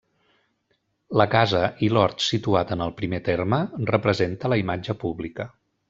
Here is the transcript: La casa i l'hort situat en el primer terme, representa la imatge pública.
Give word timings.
La 1.21 1.27
casa 1.33 1.61
i 1.87 1.89
l'hort 1.93 2.25
situat 2.29 2.73
en 2.77 2.83
el 2.87 2.97
primer 3.03 3.21
terme, 3.31 3.61
representa 3.95 4.53
la 4.55 4.63
imatge 4.67 4.99
pública. 5.07 5.49